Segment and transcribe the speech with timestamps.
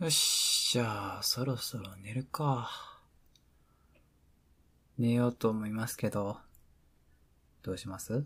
[0.00, 2.68] よっし、ゃあ、そろそろ寝るか。
[4.98, 6.38] 寝ようと思いますけど、
[7.62, 8.24] どうします？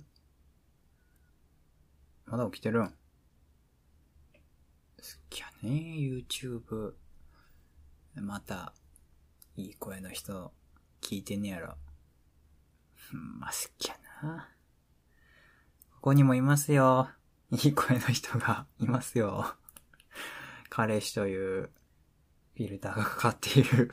[2.24, 2.88] まだ起きてるん？
[2.88, 2.94] 好
[5.28, 5.68] きやね、
[5.98, 6.94] YouTube。
[8.14, 8.72] また、
[9.54, 10.50] いい声の人、
[11.02, 11.74] 聞いてんねやろ。
[13.12, 14.48] まあ、好きやな。
[15.96, 17.10] ここにもいますよ。
[17.50, 19.54] いい声の人がいますよ。
[20.78, 23.90] 彼氏というフィルターがかかっている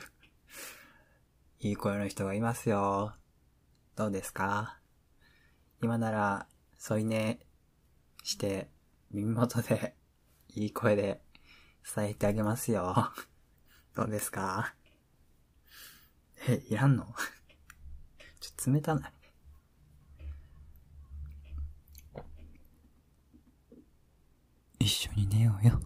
[1.58, 3.12] いい声の人がいますよ。
[3.96, 4.78] どうですか？
[5.82, 6.46] 今なら
[6.78, 7.40] 添い寝
[8.22, 8.70] して
[9.10, 9.96] 耳元で
[10.54, 11.20] いい声で
[11.92, 13.12] 伝えてあげますよ。
[13.96, 14.76] どうですか？
[16.46, 17.12] え、いらんの？
[18.38, 19.12] ちょっと冷たない
[24.78, 25.80] 一緒に寝ようよ。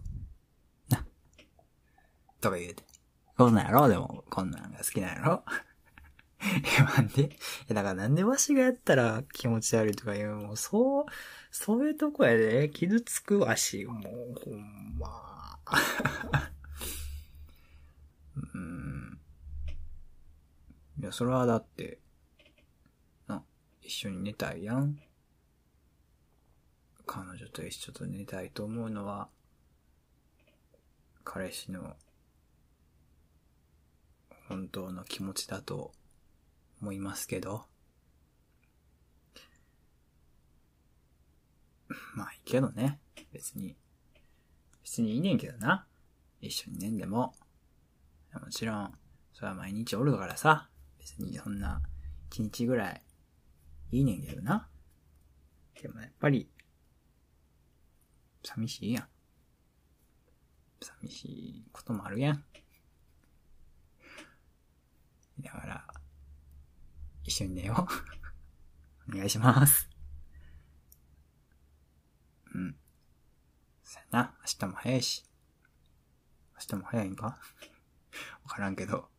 [2.41, 2.83] とか言うて。
[3.37, 3.87] こんなんやろ？
[3.87, 5.43] でも、こんなんが好きなんやろ？
[6.41, 7.37] え、なんで
[7.69, 10.35] え、だからなんでわしがやったら気持ち悪いとか言う？
[10.35, 11.05] もう、そう、
[11.51, 14.03] そういうとこやで、傷つくわし、もう、
[14.43, 15.59] ほんま。
[18.53, 19.19] うん。
[20.99, 21.99] いや、それはだって、
[23.27, 23.43] な、
[23.81, 24.99] 一緒に寝たいやん。
[27.05, 29.29] 彼女と一緒と寝たいと思うのは、
[31.23, 31.95] 彼氏の
[34.51, 35.93] 本当の気持ちだと
[36.81, 37.63] 思いますけど。
[42.15, 42.99] まあいいけどね。
[43.31, 43.77] 別に。
[44.83, 45.87] 別にいいねんけどな。
[46.41, 47.33] 一緒に寝んでも。
[48.33, 48.93] もちろん、
[49.31, 50.69] それは毎日おるからさ。
[50.99, 51.81] 別にそんな、
[52.29, 53.01] 一日ぐらい、
[53.91, 54.67] いいねんけどな。
[55.81, 56.49] でもやっぱり、
[58.43, 59.07] 寂しいやん。
[60.81, 62.43] 寂しいこともあるやん。
[65.41, 65.87] だから、
[67.23, 67.87] 一緒に寝よ
[69.07, 69.11] う。
[69.13, 69.89] お願いします。
[72.53, 72.79] うん。
[73.83, 75.25] そやな、明日も早いし。
[76.55, 77.25] 明日も早いんか？
[78.43, 79.09] わからんけど。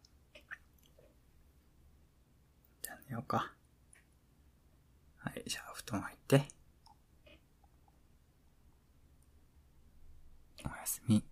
[2.83, 3.55] じゃあ寝ようか。
[5.19, 6.49] はい、じゃあ布団入って。
[10.65, 11.25] おやすみ。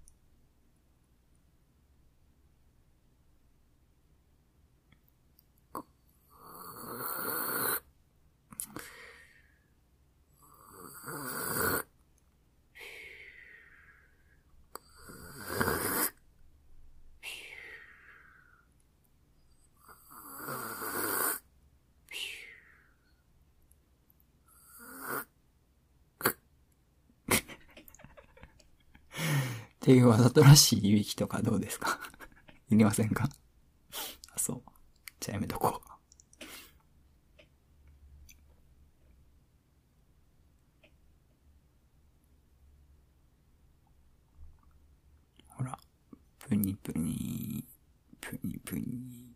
[29.80, 31.98] っていうわざとらしいいきとかどうですか？
[32.70, 33.28] いりませんか？
[34.34, 34.62] あ、そう。
[35.20, 35.90] じゃあやめとこう。
[45.48, 45.78] ほら、
[46.38, 47.64] ぷにぷに、
[48.20, 49.34] ぷにぷに、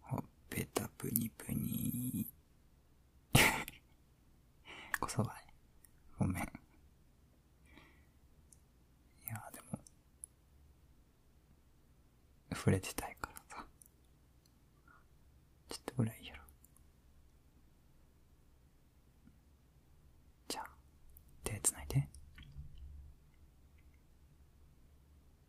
[0.00, 2.26] ほっぺたぷにぷに。
[5.00, 5.46] こそばい。
[6.18, 6.52] ごめん。
[12.62, 13.64] 触れてたいからさ。
[15.68, 16.42] ちょっとぐらいやろ。
[20.46, 20.66] じゃあ、
[21.42, 22.08] 手繋いで。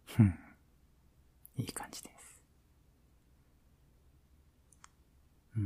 [0.08, 0.40] ふん。
[1.56, 2.42] いい感じです。
[5.56, 5.64] うん。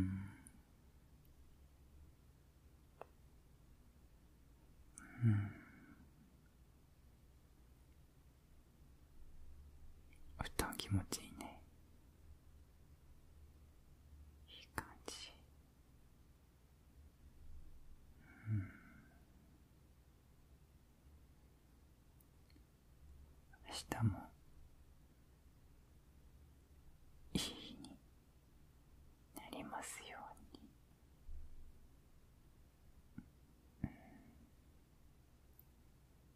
[5.23, 5.51] うん。
[10.45, 11.26] 歌気持ちいい。
[23.89, 24.19] 日も
[27.33, 27.97] いい日に
[29.35, 30.16] なりますよ